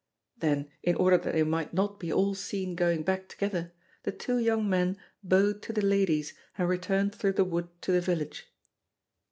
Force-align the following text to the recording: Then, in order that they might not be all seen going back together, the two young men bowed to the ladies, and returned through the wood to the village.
Then, 0.35 0.67
in 0.81 0.95
order 0.95 1.15
that 1.19 1.31
they 1.35 1.43
might 1.43 1.75
not 1.75 1.99
be 1.99 2.11
all 2.11 2.33
seen 2.33 2.73
going 2.75 3.03
back 3.03 3.27
together, 3.29 3.71
the 4.01 4.11
two 4.11 4.39
young 4.39 4.67
men 4.67 4.97
bowed 5.23 5.61
to 5.61 5.73
the 5.73 5.85
ladies, 5.85 6.33
and 6.57 6.67
returned 6.67 7.13
through 7.13 7.33
the 7.33 7.45
wood 7.45 7.69
to 7.83 7.91
the 7.91 8.01
village. 8.01 8.47